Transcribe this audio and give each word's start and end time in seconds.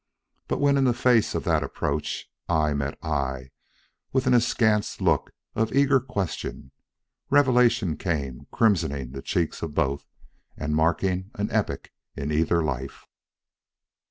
But 0.47 0.59
when 0.59 0.77
in 0.77 0.91
face 0.93 1.35
of 1.35 1.43
that 1.43 1.61
approach, 1.61 2.25
eye 2.49 2.73
met 2.73 2.97
eye 3.03 3.51
with 4.11 4.25
an 4.25 4.33
askance 4.33 4.99
look 4.99 5.29
of 5.53 5.71
eager 5.75 5.99
question, 5.99 6.71
revelation 7.29 7.95
came, 7.97 8.47
crimsoning 8.51 9.11
the 9.11 9.21
cheeks 9.21 9.61
of 9.61 9.75
both, 9.75 10.07
and 10.57 10.75
marking 10.75 11.29
an 11.35 11.51
epoch 11.51 11.91
in 12.15 12.31
either 12.31 12.63
life. 12.63 13.05